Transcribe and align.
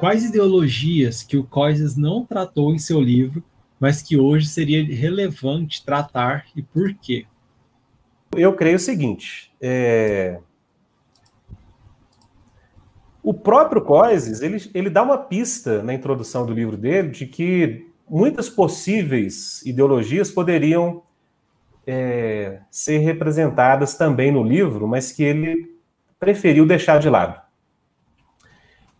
quais 0.00 0.24
ideologias 0.24 1.22
que 1.22 1.36
o 1.36 1.44
Coises 1.44 1.94
não 1.94 2.24
tratou 2.24 2.74
em 2.74 2.78
seu 2.78 2.98
livro, 2.98 3.44
mas 3.78 4.00
que 4.00 4.16
hoje 4.16 4.48
seria 4.48 4.82
relevante 4.82 5.84
tratar 5.84 6.46
e 6.56 6.62
por 6.62 6.94
quê? 6.94 7.26
Eu 8.34 8.54
creio 8.54 8.76
o 8.76 8.80
seguinte: 8.80 9.52
é... 9.60 10.40
o 13.22 13.34
próprio 13.34 13.82
Coises 13.82 14.40
ele, 14.40 14.70
ele 14.72 14.88
dá 14.88 15.02
uma 15.02 15.18
pista 15.18 15.82
na 15.82 15.92
introdução 15.92 16.46
do 16.46 16.54
livro 16.54 16.78
dele 16.78 17.10
de 17.10 17.26
que 17.26 17.86
muitas 18.08 18.48
possíveis 18.48 19.60
ideologias 19.66 20.30
poderiam 20.30 21.02
é, 21.86 22.60
ser 22.70 22.98
representadas 22.98 23.96
também 23.96 24.32
no 24.32 24.42
livro, 24.42 24.88
mas 24.88 25.12
que 25.12 25.22
ele 25.22 25.76
preferiu 26.18 26.64
deixar 26.64 26.98
de 26.98 27.10
lado. 27.10 27.49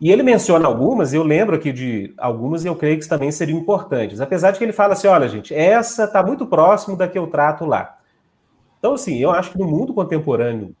E 0.00 0.10
ele 0.10 0.22
menciona 0.22 0.66
algumas, 0.66 1.12
eu 1.12 1.22
lembro 1.22 1.54
aqui 1.54 1.72
de 1.72 2.14
algumas, 2.16 2.64
e 2.64 2.68
eu 2.68 2.74
creio 2.74 2.98
que 2.98 3.06
também 3.06 3.30
seriam 3.30 3.58
importantes. 3.58 4.20
Apesar 4.20 4.50
de 4.50 4.58
que 4.58 4.64
ele 4.64 4.72
fala 4.72 4.94
assim: 4.94 5.08
olha, 5.08 5.28
gente, 5.28 5.54
essa 5.54 6.04
está 6.04 6.22
muito 6.22 6.46
próximo 6.46 6.96
da 6.96 7.06
que 7.06 7.18
eu 7.18 7.26
trato 7.26 7.66
lá. 7.66 7.98
Então, 8.78 8.94
assim, 8.94 9.18
eu 9.18 9.30
acho 9.30 9.52
que 9.52 9.58
no 9.58 9.66
mundo 9.66 9.92
contemporâneo, 9.92 10.74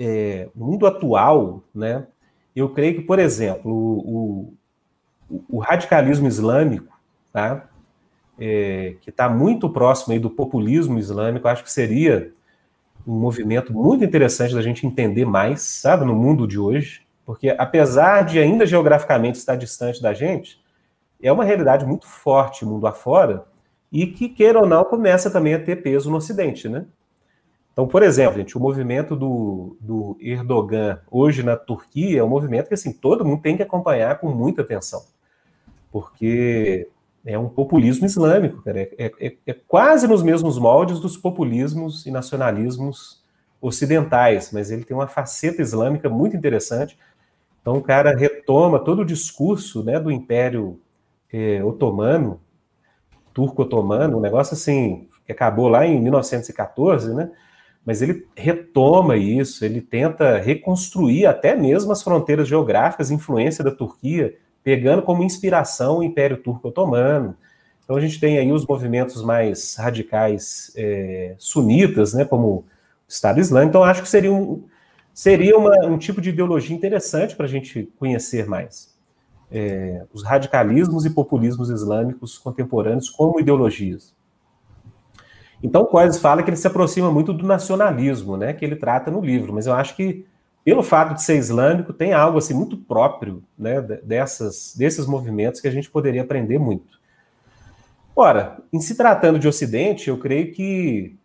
é, 0.00 0.48
no 0.56 0.64
mundo 0.64 0.86
atual, 0.86 1.62
né, 1.74 2.06
eu 2.56 2.70
creio 2.70 2.94
que, 2.94 3.02
por 3.02 3.18
exemplo, 3.18 3.70
o, 3.70 4.54
o, 5.28 5.46
o 5.50 5.58
radicalismo 5.58 6.26
islâmico, 6.26 6.96
tá? 7.30 7.68
É, 8.40 8.94
que 9.02 9.10
está 9.10 9.28
muito 9.28 9.68
próximo 9.68 10.14
aí 10.14 10.18
do 10.18 10.30
populismo 10.30 10.98
islâmico, 10.98 11.48
acho 11.48 11.64
que 11.64 11.72
seria 11.72 12.32
um 13.06 13.18
movimento 13.18 13.72
muito 13.74 14.04
interessante 14.04 14.54
da 14.54 14.62
gente 14.62 14.86
entender 14.86 15.24
mais, 15.24 15.60
sabe, 15.60 16.04
no 16.04 16.14
mundo 16.14 16.46
de 16.46 16.58
hoje, 16.58 17.02
porque 17.28 17.54
apesar 17.58 18.24
de 18.24 18.38
ainda 18.38 18.64
geograficamente 18.64 19.36
estar 19.36 19.54
distante 19.54 20.00
da 20.00 20.14
gente, 20.14 20.58
é 21.22 21.30
uma 21.30 21.44
realidade 21.44 21.84
muito 21.84 22.06
forte 22.06 22.64
mundo 22.64 22.86
afora 22.86 23.44
e 23.92 24.06
que, 24.06 24.30
queira 24.30 24.60
ou 24.60 24.66
não, 24.66 24.82
começa 24.82 25.30
também 25.30 25.52
a 25.52 25.62
ter 25.62 25.82
peso 25.82 26.10
no 26.10 26.16
Ocidente, 26.16 26.70
né? 26.70 26.86
Então, 27.70 27.86
por 27.86 28.02
exemplo, 28.02 28.38
gente, 28.38 28.56
o 28.56 28.60
movimento 28.60 29.14
do, 29.14 29.76
do 29.78 30.16
Erdogan 30.22 31.00
hoje 31.10 31.42
na 31.42 31.54
Turquia 31.54 32.20
é 32.20 32.24
um 32.24 32.30
movimento 32.30 32.68
que 32.68 32.72
assim, 32.72 32.94
todo 32.94 33.26
mundo 33.26 33.42
tem 33.42 33.58
que 33.58 33.62
acompanhar 33.62 34.18
com 34.20 34.30
muita 34.30 34.62
atenção, 34.62 35.02
porque 35.92 36.88
é 37.26 37.38
um 37.38 37.50
populismo 37.50 38.06
islâmico, 38.06 38.62
cara. 38.62 38.80
É, 38.80 39.12
é, 39.20 39.36
é, 39.46 39.52
quase 39.52 40.08
nos 40.08 40.22
mesmos 40.22 40.58
moldes 40.58 40.98
dos 40.98 41.18
populismos 41.18 42.06
e 42.06 42.10
nacionalismos 42.10 43.22
ocidentais, 43.60 44.50
mas 44.50 44.70
ele 44.70 44.82
tem 44.82 44.96
uma 44.96 45.08
faceta 45.08 45.60
islâmica 45.60 46.08
muito 46.08 46.34
interessante. 46.34 46.96
Então 47.60 47.76
o 47.76 47.82
cara 47.82 48.16
retoma 48.16 48.78
todo 48.78 49.02
o 49.02 49.04
discurso 49.04 49.82
né, 49.82 49.98
do 49.98 50.10
Império 50.10 50.80
é, 51.32 51.62
Otomano, 51.62 52.40
turco-otomano, 53.32 54.18
um 54.18 54.20
negócio 54.20 54.54
assim, 54.54 55.08
que 55.24 55.32
acabou 55.32 55.68
lá 55.68 55.86
em 55.86 56.00
1914, 56.00 57.14
né? 57.14 57.30
Mas 57.84 58.02
ele 58.02 58.26
retoma 58.36 59.16
isso, 59.16 59.64
ele 59.64 59.80
tenta 59.80 60.38
reconstruir 60.38 61.26
até 61.26 61.54
mesmo 61.54 61.92
as 61.92 62.02
fronteiras 62.02 62.48
geográficas, 62.48 63.10
influência 63.10 63.64
da 63.64 63.70
Turquia, 63.70 64.36
pegando 64.62 65.02
como 65.02 65.22
inspiração 65.22 65.98
o 65.98 66.02
Império 66.02 66.36
Turco-Otomano. 66.36 67.34
Então 67.82 67.96
a 67.96 68.00
gente 68.00 68.20
tem 68.20 68.36
aí 68.38 68.52
os 68.52 68.66
movimentos 68.66 69.22
mais 69.22 69.76
radicais 69.76 70.70
é, 70.76 71.34
sunitas, 71.38 72.12
né, 72.12 72.24
como 72.24 72.48
o 72.48 72.64
Estado 73.08 73.40
Islâmico. 73.40 73.70
Então 73.70 73.84
acho 73.84 74.02
que 74.02 74.08
seria 74.08 74.32
um, 74.32 74.64
seria 75.18 75.58
uma, 75.58 75.84
um 75.84 75.98
tipo 75.98 76.20
de 76.20 76.28
ideologia 76.28 76.76
interessante 76.76 77.34
para 77.34 77.44
a 77.44 77.48
gente 77.48 77.92
conhecer 77.98 78.46
mais. 78.46 78.96
É, 79.50 80.06
os 80.12 80.22
radicalismos 80.22 81.04
e 81.04 81.10
populismos 81.10 81.70
islâmicos 81.70 82.38
contemporâneos 82.38 83.10
como 83.10 83.40
ideologias. 83.40 84.14
Então, 85.60 85.84
Coises 85.86 86.20
fala 86.20 86.40
que 86.40 86.50
ele 86.50 86.56
se 86.56 86.68
aproxima 86.68 87.10
muito 87.10 87.32
do 87.32 87.44
nacionalismo, 87.44 88.36
né, 88.36 88.52
que 88.52 88.64
ele 88.64 88.76
trata 88.76 89.10
no 89.10 89.20
livro, 89.20 89.52
mas 89.52 89.66
eu 89.66 89.74
acho 89.74 89.96
que 89.96 90.24
pelo 90.64 90.84
fato 90.84 91.14
de 91.14 91.22
ser 91.24 91.36
islâmico, 91.36 91.92
tem 91.92 92.12
algo 92.12 92.38
assim 92.38 92.54
muito 92.54 92.76
próprio 92.76 93.42
né, 93.58 93.80
dessas, 93.80 94.72
desses 94.78 95.04
movimentos 95.04 95.60
que 95.60 95.66
a 95.66 95.72
gente 95.72 95.90
poderia 95.90 96.22
aprender 96.22 96.60
muito. 96.60 96.96
Ora, 98.14 98.58
em 98.72 98.78
se 98.78 98.96
tratando 98.96 99.40
de 99.40 99.48
Ocidente, 99.48 100.10
eu 100.10 100.18
creio 100.18 100.52
que 100.52 101.17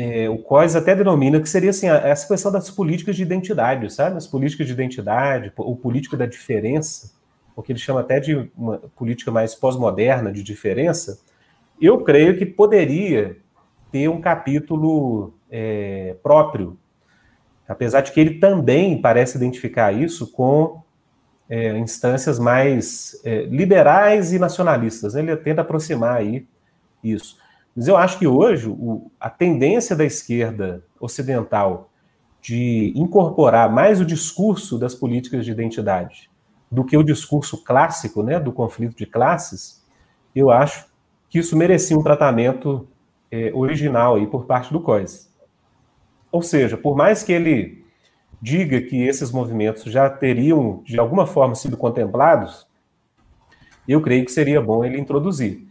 é, 0.00 0.28
o 0.28 0.38
COIS 0.38 0.76
até 0.76 0.94
denomina 0.94 1.40
que 1.40 1.48
seria 1.48 1.70
assim, 1.70 1.88
essa 1.88 2.28
questão 2.28 2.52
das 2.52 2.70
políticas 2.70 3.16
de 3.16 3.22
identidade, 3.22 3.92
sabe? 3.92 4.16
As 4.16 4.26
políticas 4.26 4.66
de 4.66 4.72
identidade, 4.72 5.52
o 5.56 5.74
político 5.74 6.16
da 6.16 6.26
diferença, 6.26 7.12
o 7.56 7.62
que 7.62 7.72
ele 7.72 7.78
chama 7.78 8.00
até 8.00 8.20
de 8.20 8.50
uma 8.56 8.78
política 8.94 9.30
mais 9.30 9.54
pós-moderna 9.54 10.32
de 10.32 10.42
diferença, 10.42 11.18
eu 11.80 12.02
creio 12.04 12.36
que 12.36 12.46
poderia 12.46 13.36
ter 13.90 14.08
um 14.08 14.20
capítulo 14.20 15.34
é, 15.50 16.14
próprio 16.22 16.78
apesar 17.68 18.00
de 18.00 18.12
que 18.12 18.18
ele 18.18 18.38
também 18.38 19.00
parece 19.00 19.36
identificar 19.36 19.92
isso 19.92 20.32
com 20.32 20.82
é, 21.50 21.78
instâncias 21.78 22.38
mais 22.38 23.20
é, 23.24 23.42
liberais 23.42 24.32
e 24.32 24.38
nacionalistas. 24.38 25.14
Ele 25.14 25.36
tenta 25.36 25.60
aproximar 25.60 26.16
aí 26.16 26.46
isso. 27.04 27.36
Mas 27.78 27.86
eu 27.86 27.96
acho 27.96 28.18
que 28.18 28.26
hoje 28.26 28.68
o, 28.68 29.08
a 29.20 29.30
tendência 29.30 29.94
da 29.94 30.04
esquerda 30.04 30.82
ocidental 30.98 31.92
de 32.42 32.92
incorporar 32.96 33.72
mais 33.72 34.00
o 34.00 34.04
discurso 34.04 34.76
das 34.76 34.96
políticas 34.96 35.44
de 35.44 35.52
identidade 35.52 36.28
do 36.68 36.84
que 36.84 36.96
o 36.96 37.04
discurso 37.04 37.62
clássico, 37.62 38.20
né, 38.20 38.40
do 38.40 38.50
conflito 38.50 38.96
de 38.96 39.06
classes, 39.06 39.86
eu 40.34 40.50
acho 40.50 40.88
que 41.30 41.38
isso 41.38 41.56
merecia 41.56 41.96
um 41.96 42.02
tratamento 42.02 42.88
é, 43.30 43.52
original 43.54 44.16
aí 44.16 44.26
por 44.26 44.44
parte 44.44 44.72
do 44.72 44.80
COIS. 44.80 45.32
Ou 46.32 46.42
seja, 46.42 46.76
por 46.76 46.96
mais 46.96 47.22
que 47.22 47.30
ele 47.30 47.84
diga 48.42 48.80
que 48.80 49.04
esses 49.04 49.30
movimentos 49.30 49.84
já 49.84 50.10
teriam, 50.10 50.82
de 50.84 50.98
alguma 50.98 51.28
forma, 51.28 51.54
sido 51.54 51.76
contemplados, 51.76 52.66
eu 53.86 54.02
creio 54.02 54.24
que 54.24 54.32
seria 54.32 54.60
bom 54.60 54.84
ele 54.84 54.98
introduzir. 54.98 55.67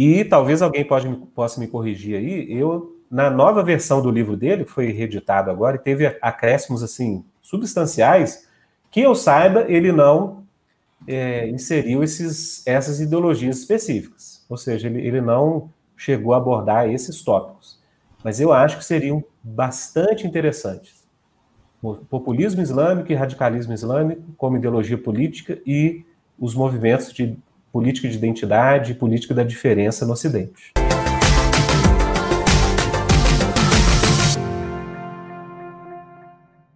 E 0.00 0.24
talvez 0.24 0.62
alguém 0.62 0.84
pode, 0.84 1.08
possa 1.34 1.58
me 1.58 1.66
corrigir 1.66 2.16
aí, 2.16 2.56
eu, 2.56 3.02
na 3.10 3.28
nova 3.28 3.64
versão 3.64 4.00
do 4.00 4.12
livro 4.12 4.36
dele, 4.36 4.64
que 4.64 4.70
foi 4.70 4.92
reeditado 4.92 5.50
agora, 5.50 5.74
e 5.74 5.80
teve 5.80 6.06
acréscimos, 6.22 6.84
assim, 6.84 7.24
substanciais, 7.42 8.46
que 8.92 9.00
eu 9.00 9.12
saiba, 9.12 9.64
ele 9.68 9.90
não 9.90 10.44
é, 11.04 11.48
inseriu 11.48 12.04
esses, 12.04 12.64
essas 12.64 13.00
ideologias 13.00 13.58
específicas. 13.58 14.46
Ou 14.48 14.56
seja, 14.56 14.86
ele, 14.86 15.04
ele 15.04 15.20
não 15.20 15.68
chegou 15.96 16.32
a 16.32 16.36
abordar 16.36 16.88
esses 16.88 17.20
tópicos. 17.24 17.80
Mas 18.22 18.38
eu 18.38 18.52
acho 18.52 18.78
que 18.78 18.84
seriam 18.84 19.24
bastante 19.42 20.24
interessantes. 20.24 21.02
Populismo 22.08 22.62
islâmico 22.62 23.10
e 23.10 23.16
radicalismo 23.16 23.74
islâmico 23.74 24.22
como 24.36 24.58
ideologia 24.58 24.96
política 24.96 25.60
e 25.66 26.04
os 26.38 26.54
movimentos 26.54 27.12
de 27.12 27.36
política 27.72 28.08
de 28.08 28.16
identidade 28.16 28.92
e 28.92 28.94
política 28.94 29.34
da 29.34 29.42
diferença 29.42 30.06
no 30.06 30.12
Ocidente. 30.12 30.72